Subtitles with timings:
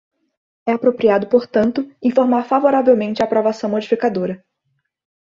[0.65, 4.43] É apropriado, portanto, informar favoravelmente a aprovação modificadora.